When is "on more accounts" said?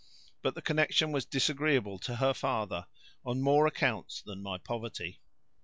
3.23-4.23